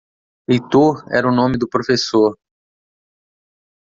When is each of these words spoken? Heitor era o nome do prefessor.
Heitor 0.49 1.03
era 1.17 1.29
o 1.29 1.31
nome 1.31 1.59
do 1.59 1.69
prefessor. 1.69 2.35